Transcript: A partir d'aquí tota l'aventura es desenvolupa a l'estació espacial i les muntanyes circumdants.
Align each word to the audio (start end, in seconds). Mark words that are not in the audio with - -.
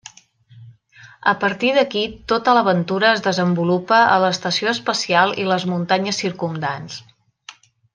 A 1.33 1.33
partir 1.43 1.69
d'aquí 1.75 2.01
tota 2.33 2.57
l'aventura 2.59 3.11
es 3.19 3.23
desenvolupa 3.29 4.01
a 4.17 4.19
l'estació 4.27 4.73
espacial 4.75 5.39
i 5.45 5.49
les 5.55 5.71
muntanyes 5.77 6.27
circumdants. 6.27 7.03